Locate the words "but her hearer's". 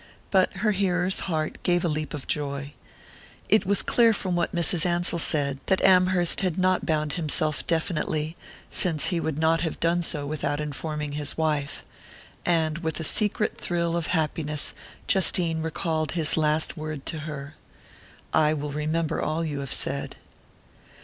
0.31-1.19